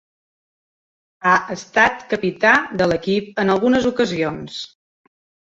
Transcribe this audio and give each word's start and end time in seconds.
Ha 1.25 1.33
estat 1.55 1.99
capità 2.15 2.55
de 2.81 2.89
l'equip 2.93 3.43
en 3.45 3.53
algunes 3.59 3.87
ocasions. 3.93 4.59